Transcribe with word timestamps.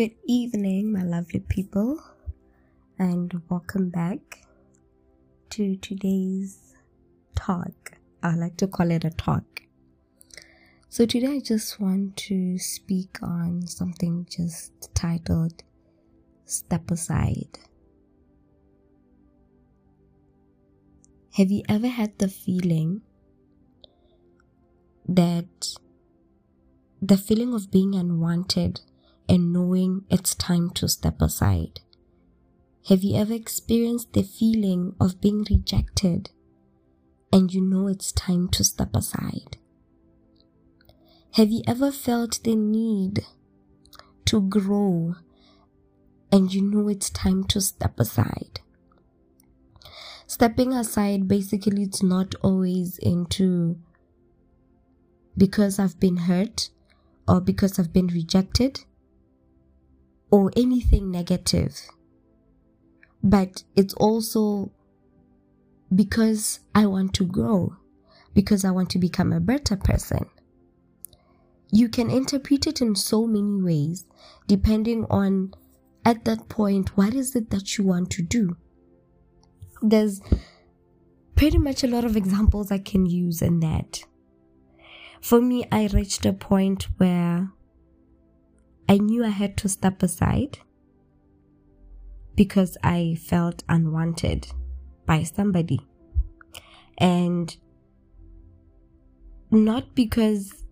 Good 0.00 0.16
evening, 0.26 0.92
my 0.92 1.02
lovely 1.02 1.40
people, 1.40 2.02
and 2.98 3.42
welcome 3.50 3.90
back 3.90 4.46
to 5.50 5.76
today's 5.76 6.74
talk. 7.36 7.98
I 8.22 8.34
like 8.34 8.56
to 8.56 8.66
call 8.66 8.90
it 8.92 9.04
a 9.04 9.10
talk. 9.10 9.44
So, 10.88 11.04
today 11.04 11.26
I 11.26 11.40
just 11.40 11.78
want 11.78 12.16
to 12.28 12.58
speak 12.58 13.18
on 13.20 13.66
something 13.66 14.26
just 14.30 14.72
titled 14.94 15.64
Step 16.46 16.90
Aside. 16.90 17.58
Have 21.34 21.50
you 21.50 21.62
ever 21.68 21.88
had 21.88 22.18
the 22.18 22.28
feeling 22.28 23.02
that 25.06 25.74
the 27.02 27.18
feeling 27.18 27.52
of 27.52 27.70
being 27.70 27.94
unwanted 27.94 28.80
and 29.30 29.52
knowing 29.52 30.04
it's 30.10 30.34
time 30.34 30.70
to 30.70 30.88
step 30.88 31.22
aside? 31.22 31.78
Have 32.88 33.04
you 33.04 33.16
ever 33.16 33.32
experienced 33.32 34.12
the 34.12 34.24
feeling 34.24 34.96
of 35.00 35.20
being 35.20 35.46
rejected 35.48 36.30
and 37.32 37.54
you 37.54 37.60
know 37.60 37.86
it's 37.86 38.10
time 38.10 38.48
to 38.48 38.64
step 38.64 38.94
aside? 38.96 39.56
Have 41.34 41.52
you 41.52 41.62
ever 41.64 41.92
felt 41.92 42.42
the 42.42 42.56
need 42.56 43.24
to 44.24 44.40
grow 44.40 45.14
and 46.32 46.52
you 46.52 46.62
know 46.62 46.88
it's 46.88 47.08
time 47.08 47.44
to 47.44 47.60
step 47.60 48.00
aside? 48.00 48.58
Stepping 50.26 50.72
aside 50.72 51.28
basically 51.28 51.84
it's 51.84 52.02
not 52.02 52.34
always 52.42 52.98
into 52.98 53.78
because 55.38 55.78
I've 55.78 56.00
been 56.00 56.16
hurt 56.16 56.70
or 57.28 57.40
because 57.40 57.78
I've 57.78 57.92
been 57.92 58.08
rejected 58.08 58.80
or 60.30 60.50
anything 60.56 61.10
negative. 61.10 61.80
But 63.22 63.64
it's 63.76 63.94
also 63.94 64.72
because 65.94 66.60
I 66.74 66.86
want 66.86 67.14
to 67.14 67.24
grow, 67.24 67.76
because 68.34 68.64
I 68.64 68.70
want 68.70 68.90
to 68.90 68.98
become 68.98 69.32
a 69.32 69.40
better 69.40 69.76
person. 69.76 70.26
You 71.72 71.88
can 71.88 72.10
interpret 72.10 72.66
it 72.66 72.80
in 72.80 72.94
so 72.94 73.26
many 73.26 73.60
ways, 73.60 74.04
depending 74.46 75.06
on 75.10 75.52
at 76.04 76.24
that 76.24 76.48
point, 76.48 76.96
what 76.96 77.14
is 77.14 77.36
it 77.36 77.50
that 77.50 77.76
you 77.76 77.84
want 77.84 78.10
to 78.12 78.22
do? 78.22 78.56
There's 79.82 80.20
pretty 81.36 81.58
much 81.58 81.84
a 81.84 81.88
lot 81.88 82.04
of 82.04 82.16
examples 82.16 82.70
I 82.70 82.78
can 82.78 83.06
use 83.06 83.42
in 83.42 83.60
that. 83.60 84.02
For 85.20 85.40
me, 85.40 85.66
I 85.70 85.88
reached 85.92 86.24
a 86.24 86.32
point 86.32 86.84
where 86.96 87.50
I 88.90 88.98
knew 88.98 89.24
I 89.24 89.28
had 89.28 89.56
to 89.58 89.68
step 89.68 90.02
aside 90.02 90.58
because 92.34 92.76
I 92.82 93.16
felt 93.20 93.62
unwanted 93.68 94.48
by 95.06 95.22
somebody. 95.22 95.78
And 96.98 97.56
not 99.48 99.94
because 99.94 100.64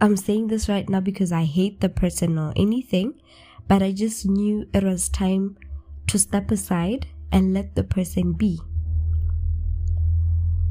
I'm 0.00 0.16
saying 0.16 0.46
this 0.46 0.70
right 0.70 0.88
now 0.88 1.00
because 1.00 1.32
I 1.32 1.44
hate 1.44 1.82
the 1.82 1.90
person 1.90 2.38
or 2.38 2.54
anything, 2.56 3.20
but 3.68 3.82
I 3.82 3.92
just 3.92 4.24
knew 4.24 4.66
it 4.72 4.82
was 4.82 5.10
time 5.10 5.58
to 6.06 6.18
step 6.18 6.50
aside 6.50 7.08
and 7.30 7.52
let 7.52 7.74
the 7.74 7.84
person 7.84 8.32
be. 8.32 8.58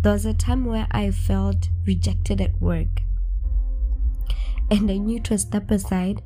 There 0.02 0.14
was 0.14 0.26
a 0.26 0.34
time 0.34 0.66
where 0.66 0.88
I 0.90 1.12
felt 1.12 1.70
rejected 1.86 2.42
at 2.42 2.60
work, 2.60 3.04
and 4.72 4.90
I 4.90 4.98
knew 4.98 5.20
to 5.20 5.38
step 5.38 5.70
aside 5.70 6.24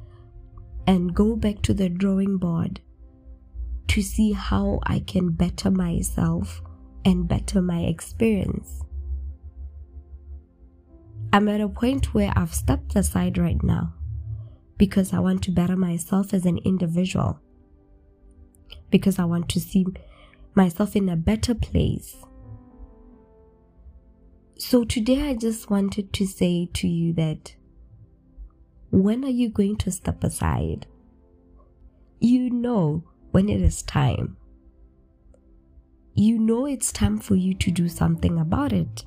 and 0.88 1.14
go 1.14 1.36
back 1.36 1.62
to 1.64 1.74
the 1.74 1.90
drawing 1.90 2.38
board 2.38 2.82
to 3.88 4.02
see 4.02 4.32
how 4.32 4.80
I 4.84 5.00
can 5.00 5.30
better 5.30 5.70
myself 5.72 6.62
and 7.06 7.28
better 7.28 7.62
my 7.62 7.82
experience. 7.82 8.82
I'm 11.32 11.50
at 11.50 11.62
a 11.62 11.68
point 11.68 12.14
where 12.14 12.32
I've 12.36 12.54
stepped 12.54 12.96
aside 12.96 13.38
right 13.38 13.62
now 13.64 13.94
because 14.78 15.14
I 15.14 15.20
want 15.20 15.44
to 15.44 15.52
better 15.52 15.76
myself 15.76 16.34
as 16.34 16.46
an 16.46 16.60
individual, 16.60 17.40
because 18.90 19.20
I 19.20 19.26
want 19.26 19.50
to 19.50 19.60
see 19.60 19.86
myself 20.56 20.96
in 20.96 21.10
a 21.10 21.16
better 21.16 21.56
place. 21.56 22.16
So 24.58 24.84
today 24.84 25.30
I 25.30 25.36
just 25.36 25.70
wanted 25.70 26.14
to 26.14 26.28
say 26.28 26.70
to 26.74 26.88
you 26.88 27.14
that 27.14 27.56
when 28.94 29.26
are 29.26 29.30
you 29.30 29.50
going 29.50 29.76
to 29.76 29.92
step 29.92 30.24
aside? 30.24 30.86
You 32.20 32.52
know 32.52 33.04
when 33.32 33.50
it 33.50 33.60
is 33.60 33.82
time. 33.82 34.38
You 36.14 36.38
know 36.38 36.68
it's 36.68 36.92
time 36.92 37.18
for 37.18 37.36
you 37.36 37.56
to 37.56 37.72
do 37.72 37.90
something 37.90 38.38
about 38.38 38.72
it. 38.72 39.04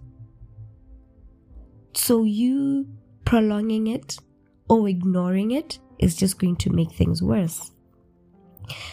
So 1.95 2.25
you 2.25 2.89
prolonging 3.25 3.87
it 3.87 4.19
or 4.69 4.89
ignoring 4.89 5.53
it 5.53 5.79
is 6.01 6.17
just 6.17 6.41
going 6.41 6.57
to 6.57 6.71
make 6.71 6.91
things 6.91 7.23
worse. 7.23 7.71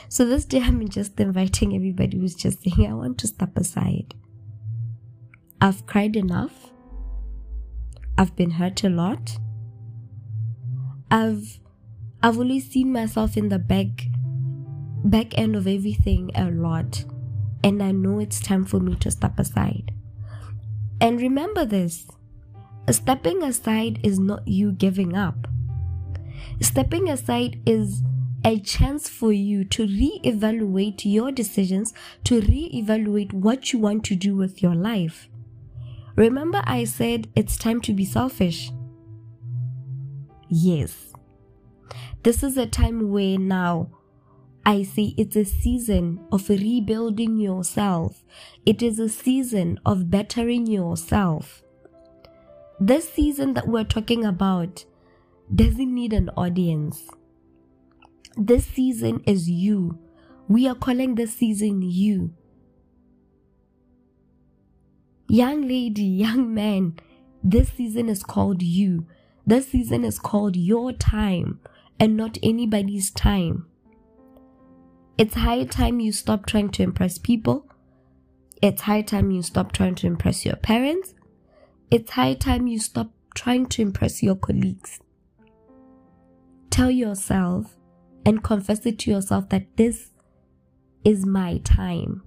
So 0.09 0.25
this 0.25 0.45
day 0.45 0.61
I'm 0.61 0.87
just 0.89 1.19
inviting 1.19 1.75
everybody 1.75 2.19
who's 2.19 2.35
just 2.35 2.61
saying, 2.61 2.87
I 2.87 2.93
want 2.93 3.17
to 3.17 3.27
step 3.27 3.57
aside. 3.57 4.13
I've 5.59 5.87
cried 5.87 6.15
enough. 6.15 6.69
I've 8.15 8.35
been 8.35 8.51
hurt 8.51 8.83
a 8.83 8.89
lot. 8.89 9.39
I've 11.13 11.59
I've 12.23 12.39
only 12.39 12.59
seen 12.59 12.91
myself 12.91 13.37
in 13.37 13.49
the 13.49 13.59
back 13.59 14.07
back 15.05 15.37
end 15.37 15.55
of 15.55 15.67
everything 15.67 16.31
a 16.33 16.49
lot 16.49 17.05
and 17.63 17.83
I 17.83 17.91
know 17.91 18.17
it's 18.17 18.39
time 18.39 18.65
for 18.65 18.79
me 18.79 18.95
to 18.95 19.11
step 19.11 19.37
aside. 19.37 19.91
And 20.99 21.21
remember 21.21 21.65
this 21.65 22.07
stepping 22.89 23.43
aside 23.43 23.99
is 24.01 24.17
not 24.17 24.47
you 24.47 24.71
giving 24.71 25.15
up. 25.15 25.47
Stepping 26.61 27.07
aside 27.09 27.61
is 27.67 28.01
a 28.43 28.59
chance 28.59 29.07
for 29.07 29.31
you 29.31 29.65
to 29.65 29.83
re-evaluate 29.83 31.05
your 31.05 31.31
decisions, 31.31 31.93
to 32.23 32.41
re-evaluate 32.41 33.33
what 33.33 33.71
you 33.71 33.77
want 33.77 34.03
to 34.05 34.15
do 34.15 34.35
with 34.35 34.63
your 34.63 34.73
life. 34.73 35.29
Remember 36.15 36.63
I 36.65 36.85
said 36.85 37.27
it's 37.35 37.55
time 37.55 37.81
to 37.81 37.93
be 37.93 38.03
selfish. 38.03 38.71
Yes. 40.55 41.11
This 42.21 42.43
is 42.43 42.57
a 42.57 42.67
time 42.67 43.09
where 43.09 43.39
now 43.39 43.89
I 44.63 44.83
say 44.83 45.15
it's 45.17 45.35
a 45.35 45.45
season 45.45 46.23
of 46.31 46.47
rebuilding 46.47 47.37
yourself. 47.37 48.23
It 48.63 48.83
is 48.83 48.99
a 48.99 49.09
season 49.09 49.79
of 49.83 50.11
bettering 50.11 50.67
yourself. 50.67 51.63
This 52.79 53.11
season 53.11 53.55
that 53.55 53.67
we're 53.67 53.83
talking 53.83 54.23
about 54.23 54.85
doesn't 55.53 55.91
need 55.91 56.13
an 56.13 56.29
audience. 56.37 57.09
This 58.37 58.67
season 58.67 59.23
is 59.25 59.49
you. 59.49 59.97
We 60.47 60.67
are 60.67 60.75
calling 60.75 61.15
this 61.15 61.33
season 61.33 61.81
you. 61.81 62.31
Young 65.27 65.67
lady, 65.67 66.03
young 66.03 66.53
man, 66.53 66.99
this 67.43 67.69
season 67.69 68.07
is 68.07 68.21
called 68.21 68.61
you. 68.61 69.07
This 69.45 69.69
season 69.69 70.05
is 70.05 70.19
called 70.19 70.55
your 70.55 70.93
time 70.93 71.59
and 71.99 72.15
not 72.15 72.37
anybody's 72.41 73.11
time. 73.11 73.67
It's 75.17 75.35
high 75.35 75.65
time 75.65 75.99
you 75.99 76.11
stop 76.11 76.45
trying 76.45 76.69
to 76.71 76.83
impress 76.83 77.17
people. 77.17 77.67
It's 78.61 78.83
high 78.83 79.01
time 79.01 79.31
you 79.31 79.43
stop 79.43 79.73
trying 79.73 79.95
to 79.95 80.07
impress 80.07 80.45
your 80.45 80.55
parents. 80.55 81.13
It's 81.91 82.11
high 82.11 82.33
time 82.33 82.67
you 82.67 82.79
stop 82.79 83.11
trying 83.35 83.67
to 83.67 83.81
impress 83.81 84.23
your 84.23 84.35
colleagues. 84.35 84.99
Tell 86.69 86.89
yourself 86.89 87.75
and 88.25 88.43
confess 88.43 88.85
it 88.85 88.97
to 88.99 89.11
yourself 89.11 89.49
that 89.49 89.75
this 89.77 90.11
is 91.03 91.25
my 91.25 91.57
time. 91.59 92.23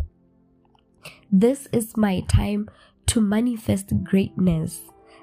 This 1.32 1.66
is 1.72 1.96
my 1.96 2.20
time 2.28 2.68
to 3.06 3.20
manifest 3.20 4.04
greatness. 4.04 4.82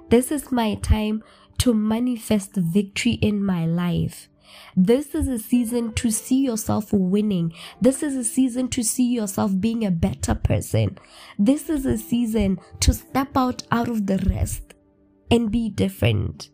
This 0.10 0.32
is 0.32 0.52
my 0.52 0.76
time 0.76 1.24
to 1.60 1.74
manifest 1.74 2.56
victory 2.56 3.14
in 3.14 3.44
my 3.44 3.66
life. 3.66 4.30
This 4.76 5.16
is 5.16 5.28
a 5.28 5.40
season 5.40 5.94
to 5.94 6.12
see 6.12 6.44
yourself 6.44 6.92
winning. 6.92 7.54
This 7.82 8.04
is 8.04 8.16
a 8.16 8.24
season 8.24 8.68
to 8.70 8.84
see 8.84 9.14
yourself 9.14 9.52
being 9.60 9.86
a 9.86 9.92
better 9.92 10.36
person. 10.36 10.98
This 11.40 11.70
is 11.70 11.86
a 11.86 11.98
season 11.98 12.60
to 12.82 12.94
step 12.94 13.36
out 13.36 13.64
out 13.72 13.88
of 13.88 14.06
the 14.06 14.18
rest 14.30 14.74
and 15.32 15.52
be 15.52 15.70
different. 15.70 16.50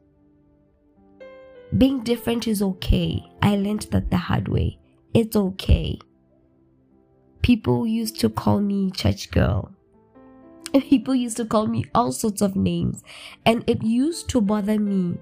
Being 1.78 2.04
different 2.04 2.48
is 2.48 2.62
okay. 2.62 3.24
I 3.42 3.56
learned 3.56 3.88
that 3.92 4.10
the 4.10 4.18
hard 4.18 4.48
way. 4.48 4.80
It's 5.14 5.36
okay. 5.36 6.00
People 7.42 7.88
used 7.88 8.20
to 8.22 8.30
call 8.30 8.60
me 8.60 8.92
church 8.92 9.32
girl. 9.32 9.72
People 10.74 11.16
used 11.16 11.38
to 11.38 11.46
call 11.46 11.68
me 11.68 11.86
all 11.96 12.12
sorts 12.12 12.42
of 12.42 12.56
names, 12.56 13.04
and 13.46 13.64
it 13.68 13.84
used 13.84 14.30
to 14.30 14.42
bother 14.42 14.80
me 14.80 15.18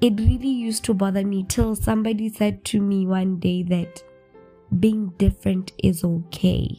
it 0.00 0.18
really 0.20 0.48
used 0.48 0.84
to 0.84 0.94
bother 0.94 1.24
me 1.24 1.44
till 1.48 1.74
somebody 1.74 2.28
said 2.28 2.64
to 2.66 2.80
me 2.80 3.06
one 3.06 3.38
day 3.40 3.62
that 3.64 4.02
being 4.78 5.08
different 5.18 5.72
is 5.82 6.04
okay. 6.04 6.78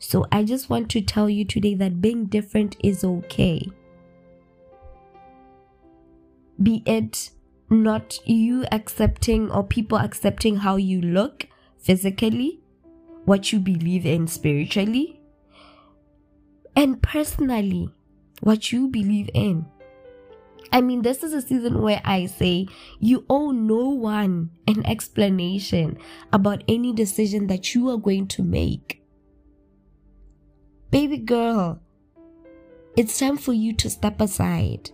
So 0.00 0.26
I 0.32 0.42
just 0.42 0.68
want 0.68 0.90
to 0.90 1.00
tell 1.00 1.30
you 1.30 1.44
today 1.44 1.74
that 1.76 2.00
being 2.00 2.26
different 2.26 2.76
is 2.82 3.04
okay. 3.04 3.68
Be 6.60 6.82
it 6.86 7.30
not 7.70 8.18
you 8.26 8.64
accepting 8.72 9.50
or 9.50 9.62
people 9.62 9.98
accepting 9.98 10.56
how 10.56 10.76
you 10.76 11.00
look 11.00 11.46
physically, 11.78 12.60
what 13.26 13.52
you 13.52 13.60
believe 13.60 14.04
in 14.04 14.26
spiritually, 14.26 15.21
and 16.74 17.02
personally, 17.02 17.90
what 18.40 18.72
you 18.72 18.88
believe 18.88 19.30
in. 19.34 19.66
I 20.72 20.80
mean, 20.80 21.02
this 21.02 21.22
is 21.22 21.34
a 21.34 21.42
season 21.42 21.82
where 21.82 22.00
I 22.02 22.26
say 22.26 22.66
you 22.98 23.26
owe 23.28 23.50
no 23.50 23.90
one 23.90 24.50
an 24.66 24.86
explanation 24.86 25.98
about 26.32 26.64
any 26.66 26.94
decision 26.94 27.46
that 27.48 27.74
you 27.74 27.90
are 27.90 27.98
going 27.98 28.26
to 28.28 28.42
make. 28.42 29.02
Baby 30.90 31.18
girl, 31.18 31.80
it's 32.96 33.18
time 33.18 33.36
for 33.36 33.52
you 33.52 33.74
to 33.74 33.90
step 33.90 34.20
aside. 34.20 34.90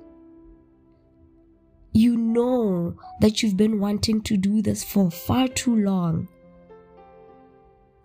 You 1.92 2.16
know 2.16 2.96
that 3.20 3.42
you've 3.42 3.56
been 3.56 3.80
wanting 3.80 4.22
to 4.22 4.36
do 4.36 4.62
this 4.62 4.84
for 4.84 5.10
far 5.10 5.48
too 5.48 5.76
long. 5.76 6.28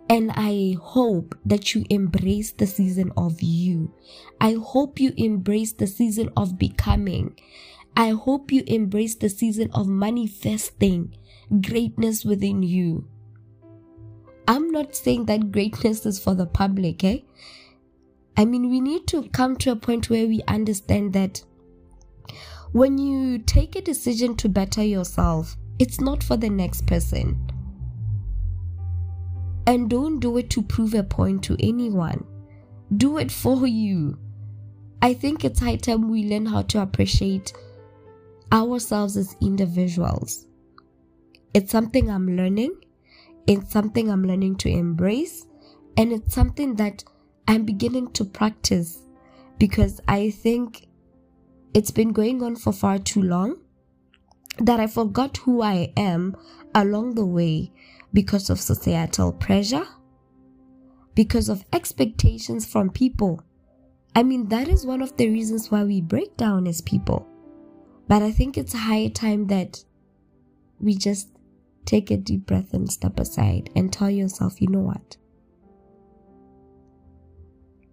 And 0.10 0.32
I 0.36 0.78
hope 0.82 1.36
that 1.46 1.74
you 1.74 1.86
embrace 1.90 2.52
the 2.52 2.68
season 2.68 3.12
of 3.18 3.42
you. 3.42 3.94
I 4.40 4.54
hope 4.54 5.00
you 5.00 5.14
embrace 5.18 5.74
the 5.74 5.88
season 5.88 6.30
of 6.36 6.60
becoming. 6.60 7.40
I 7.96 8.10
hope 8.10 8.52
you 8.52 8.64
embrace 8.68 9.16
the 9.16 9.30
season 9.30 9.72
of 9.74 9.88
manifesting 9.88 11.16
greatness 11.62 12.26
within 12.26 12.64
you. 12.64 13.08
I'm 14.48 14.72
not 14.72 14.96
saying 14.96 15.26
that 15.26 15.52
greatness 15.52 16.06
is 16.06 16.20
for 16.20 16.36
the 16.36 16.46
public, 16.46 17.04
eh? 17.04 17.20
I 18.36 18.46
mean, 18.46 18.70
we 18.70 18.82
need 18.82 19.08
to 19.08 19.30
come 19.30 19.56
to 19.58 19.72
a 19.72 19.76
point 19.76 20.10
where 20.10 20.28
we 20.28 20.42
understand 20.48 21.14
that 21.14 21.44
when 22.72 22.98
you 22.98 23.38
take 23.38 23.76
a 23.76 23.82
decision 23.82 24.36
to 24.38 24.50
better 24.50 24.84
yourself, 24.84 25.56
it's 25.78 26.02
not 26.02 26.24
for 26.24 26.36
the 26.36 26.50
next 26.50 26.88
person. 26.88 27.53
And 29.66 29.90
don't 29.90 30.20
do 30.20 30.38
it 30.38 30.50
to 30.52 30.62
prove 30.62 30.94
a 30.94 31.04
point 31.04 31.44
to 31.46 31.58
anyone. 31.60 32.26
Do 32.96 33.18
it 33.18 33.32
for 33.32 33.66
you. 33.66 34.18
I 35.02 35.14
think 35.14 35.44
it's 35.44 35.60
high 35.60 35.78
time 35.78 36.10
we 36.10 36.24
learn 36.26 36.46
how 36.46 36.62
to 36.64 36.82
appreciate 36.82 37.54
ourselves 38.52 39.18
as 39.18 39.36
individuals. 39.42 40.48
It's 41.54 41.72
something 41.72 42.10
I'm 42.10 42.38
learning. 42.38 42.76
It's 43.48 43.72
something 43.72 44.10
I'm 44.10 44.24
learning 44.24 44.56
to 44.58 44.70
embrace. 44.70 45.46
And 45.98 46.12
it's 46.12 46.34
something 46.34 46.76
that 46.76 47.04
I'm 47.48 47.66
beginning 47.66 48.12
to 48.14 48.26
practice 48.26 49.02
because 49.58 50.00
I 50.08 50.30
think 50.30 50.88
it's 51.74 51.92
been 51.92 52.14
going 52.14 52.42
on 52.42 52.56
for 52.56 52.72
far 52.72 53.00
too 53.00 53.22
long 53.22 53.58
that 54.60 54.80
I 54.80 54.88
forgot 54.88 55.38
who 55.38 55.62
I 55.62 55.92
am 55.98 56.38
along 56.74 57.16
the 57.16 57.26
way 57.26 57.73
because 58.14 58.50
of 58.50 58.60
societal 58.60 59.34
pressure, 59.34 59.86
because 61.16 61.50
of 61.50 61.66
expectations 61.74 62.66
from 62.66 62.90
people. 62.90 63.44
I 64.16 64.24
mean, 64.24 64.48
that 64.50 64.68
is 64.68 64.86
one 64.86 65.02
of 65.02 65.18
the 65.18 65.30
reasons 65.30 65.72
why 65.72 65.84
we 65.84 66.00
break 66.00 66.38
down 66.38 66.68
as 66.68 66.82
people. 66.82 67.28
But 68.08 68.22
I 68.22 68.32
think 68.32 68.58
it's 68.58 68.74
high 68.74 69.08
time 69.08 69.48
that 69.48 69.84
we 70.80 70.96
just 70.96 71.30
take 71.86 72.12
a 72.12 72.18
deep 72.18 72.46
breath 72.46 72.74
and 72.74 72.92
step 72.92 73.20
aside 73.20 73.70
and 73.76 73.92
tell 73.92 74.10
yourself, 74.10 74.62
you 74.62 74.68
know 74.68 74.80
what? 74.80 75.18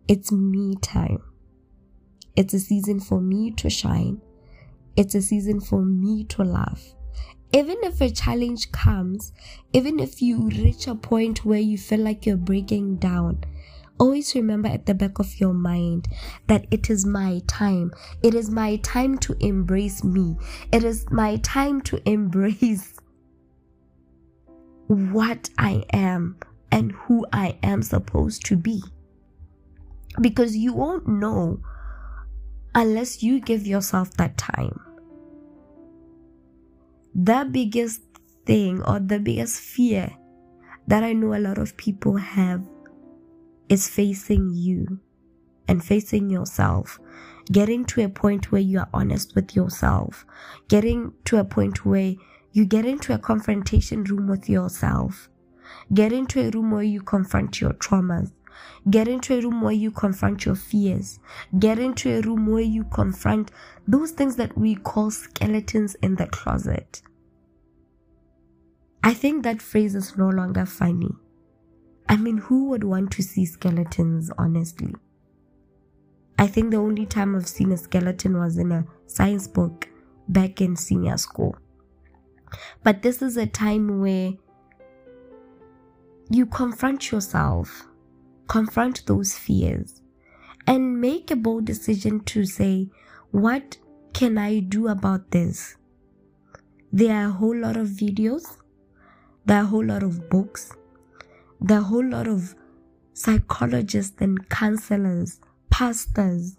It's 0.09 0.31
me 0.31 0.77
time. 0.83 1.23
It's 2.37 2.53
a 2.53 2.59
season 2.59 3.01
for 3.01 3.21
me 3.21 3.53
to 3.53 3.71
shine. 3.71 4.21
It's 4.97 5.15
a 5.15 5.23
season 5.23 5.61
for 5.61 5.83
me 5.83 6.25
to 6.25 6.45
laugh 6.45 6.95
even 7.53 7.77
if 7.83 8.01
a 8.01 8.11
challenge 8.11 8.71
comes, 8.71 9.33
even 9.73 9.99
if 9.99 10.23
you 10.23 10.49
reach 10.49 10.87
a 10.87 10.95
point 10.95 11.45
where 11.45 11.59
you 11.59 11.77
feel 11.77 12.01
like 12.01 12.25
you're 12.25 12.37
breaking 12.37 12.97
down, 12.97 13.45
always 13.99 14.35
remember 14.35 14.69
at 14.69 14.87
the 14.87 14.95
back 14.95 15.19
of 15.19 15.41
your 15.41 15.53
mind 15.53 16.09
that 16.47 16.67
it 16.71 16.89
is 16.89 17.05
my 17.05 17.43
time. 17.49 17.93
It 18.23 18.35
is 18.35 18.51
my 18.51 18.77
time 18.77 19.19
to 19.19 19.37
embrace 19.41 20.05
me. 20.05 20.37
It 20.73 20.85
is 20.85 21.11
my 21.11 21.37
time 21.37 21.81
to 21.83 22.01
embrace 22.09 22.95
what 24.87 25.51
I 25.59 25.85
am 25.93 26.37
and 26.71 26.93
who 26.93 27.27
I 27.33 27.59
am 27.63 27.83
supposed 27.83 28.45
to 28.47 28.57
be. 28.57 28.83
Because 30.21 30.57
you 30.57 30.73
won't 30.73 31.09
know 31.09 31.61
unless 32.75 33.23
you 33.23 33.41
give 33.41 33.67
yourself 33.67 34.13
that 34.15 34.39
time 34.39 34.81
the 37.15 37.49
biggest 37.51 38.03
thing 38.47 38.83
or 38.83 39.01
the 39.01 39.19
biggest 39.19 39.61
fear 39.61 40.11
that 40.87 41.03
I 41.03 41.13
know 41.13 41.35
a 41.35 41.39
lot 41.39 41.59
of 41.59 41.77
people 41.77 42.17
have 42.17 42.67
is 43.69 43.89
facing 43.89 44.51
you 44.53 45.01
and 45.69 45.85
facing 45.85 46.31
yourself. 46.31 46.99
Getting 47.53 47.85
to 47.87 48.05
a 48.05 48.09
point 48.09 48.53
where 48.53 48.61
you 48.61 48.81
are 48.81 48.89
honest 48.93 49.35
with 49.35 49.55
yourself. 49.55 50.27
Getting 50.69 51.13
to 51.25 51.39
a 51.39 51.45
point 51.45 51.85
where 51.85 52.15
you 52.53 52.65
get 52.65 52.85
into 52.85 53.15
a 53.15 53.19
confrontation 53.19 54.05
room 54.05 54.27
with 54.27 54.49
yourself. 54.49 55.29
Get 55.95 56.13
into 56.13 56.41
a 56.41 56.51
room 56.51 56.73
where 56.73 56.83
you 56.83 57.01
confront 57.03 57.61
your 57.61 57.73
traumas. 57.75 58.33
Get 58.89 59.09
into 59.09 59.39
a 59.39 59.41
room 59.41 59.61
where 59.61 59.73
you 59.73 59.91
confront 59.91 60.45
your 60.45 60.55
fears. 60.55 61.19
Get 61.59 61.79
into 61.79 62.19
a 62.19 62.23
room 62.23 62.47
where 62.47 62.63
you 62.63 62.85
confront 62.85 63.51
those 63.87 64.13
things 64.13 64.37
that 64.37 64.57
we 64.57 64.77
call 64.77 65.11
skeletons 65.11 65.95
in 65.97 66.17
the 66.17 66.27
closet. 66.27 67.03
I 69.03 69.15
think 69.15 69.43
that 69.45 69.63
phrase 69.63 69.95
is 69.95 70.17
no 70.17 70.29
longer 70.29 70.67
funny. 70.67 71.11
I 72.09 72.17
mean, 72.17 72.39
who 72.39 72.69
would 72.69 72.85
want 72.85 73.13
to 73.13 73.23
see 73.23 73.47
skeletons, 73.47 74.31
honestly? 74.37 74.95
I 76.39 76.47
think 76.47 76.71
the 76.71 76.79
only 76.79 77.07
time 77.07 77.37
I've 77.37 77.47
seen 77.47 77.71
a 77.71 77.77
skeleton 77.77 78.39
was 78.39 78.59
in 78.59 78.73
a 78.73 78.85
science 79.07 79.47
book 79.47 79.89
back 80.29 80.61
in 80.61 80.75
senior 80.75 81.17
school. 81.19 81.57
But 82.83 83.03
this 83.03 83.23
is 83.23 83.37
a 83.37 83.47
time 83.47 84.01
where 84.01 84.33
you 86.31 86.47
confront 86.47 87.11
yourself 87.11 87.87
confront 88.51 89.07
those 89.07 89.39
fears, 89.39 90.03
and 90.67 91.01
make 91.01 91.31
a 91.31 91.37
bold 91.37 91.65
decision 91.65 92.19
to 92.25 92.45
say, 92.45 92.91
What 93.31 93.79
can 94.13 94.37
I 94.39 94.59
do 94.59 94.89
about 94.89 95.31
this? 95.31 95.77
There 96.93 97.15
are 97.15 97.29
a 97.29 97.33
whole 97.33 97.57
lot 97.57 97.77
of 97.77 97.87
videos, 97.87 98.57
there 99.47 99.59
are 99.59 99.63
a 99.63 99.67
whole 99.67 99.85
lot 99.85 100.03
of 100.03 100.29
books, 100.29 100.73
there 101.61 101.79
are 101.79 101.81
a 101.81 101.85
whole 101.85 102.05
lot 102.05 102.27
of 102.27 102.57
psychologists 103.13 104.21
and 104.21 104.49
counselors, 104.49 105.41
pastors 105.71 106.57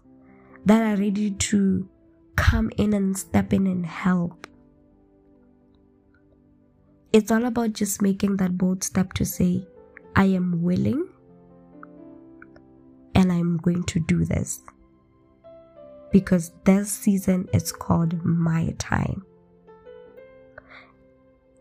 that 0.65 0.81
are 0.81 0.95
ready 0.95 1.31
to 1.31 1.89
come 2.37 2.71
in 2.77 2.93
and 2.93 3.17
step 3.17 3.51
in 3.51 3.67
and 3.67 3.85
help. 3.85 4.47
It's 7.11 7.31
all 7.31 7.43
about 7.43 7.73
just 7.73 8.01
making 8.01 8.37
that 8.37 8.57
bold 8.57 8.81
step 8.81 9.11
to 9.13 9.25
say, 9.25 9.67
I 10.15 10.27
am 10.27 10.61
willing 10.61 11.10
and 13.21 13.31
I'm 13.31 13.57
going 13.57 13.83
to 13.83 13.99
do 13.99 14.25
this. 14.25 14.61
Because 16.11 16.51
this 16.63 16.91
season 16.91 17.47
is 17.53 17.71
called 17.71 18.25
my 18.25 18.73
time. 18.79 19.23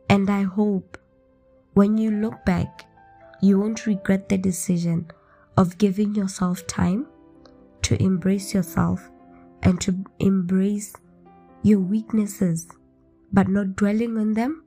And 0.09 0.31
I 0.31 0.43
hope 0.45 0.97
when 1.75 1.99
you 1.99 2.13
look 2.13 2.47
back, 2.47 2.87
you 3.43 3.61
won't 3.61 3.87
regret 3.87 4.31
the 4.31 4.39
decision 4.39 5.11
of 5.59 5.77
giving 5.77 6.15
yourself 6.15 6.67
time 6.67 7.07
to 7.83 8.03
embrace 8.03 8.55
yourself 8.55 9.11
and 9.63 9.79
to 9.83 10.03
embrace 10.19 10.95
your 11.63 11.81
weaknesses, 11.81 12.69
but 13.35 13.49
not 13.49 13.77
dwelling 13.77 14.17
on 14.17 14.33
them, 14.33 14.65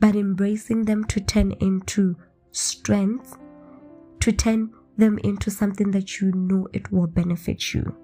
but 0.00 0.16
embracing 0.16 0.86
them 0.86 1.04
to 1.04 1.20
turn 1.20 1.52
into 1.60 2.16
strength, 2.50 3.36
to 4.20 4.32
turn 4.32 4.72
them 4.96 5.18
into 5.18 5.50
something 5.50 5.90
that 5.92 6.20
you 6.20 6.32
know 6.32 6.68
it 6.72 6.90
will 6.92 7.06
benefit 7.06 7.74
you. 7.74 7.96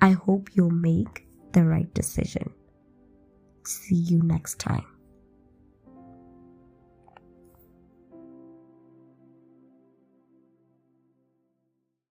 I 0.00 0.10
hope 0.10 0.50
you'll 0.54 0.70
make 0.70 1.26
the 1.52 1.64
right 1.64 1.92
decision. 1.94 2.52
See 3.64 3.96
you 3.96 4.22
next 4.22 4.58
time. 4.58 4.95